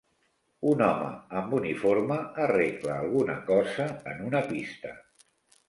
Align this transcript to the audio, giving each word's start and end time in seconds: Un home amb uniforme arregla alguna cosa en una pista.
Un 0.69 0.79
home 0.85 1.11
amb 1.41 1.53
uniforme 1.57 2.17
arregla 2.47 2.97
alguna 3.03 3.37
cosa 3.53 3.89
en 4.15 4.27
una 4.33 4.45
pista. 4.51 4.99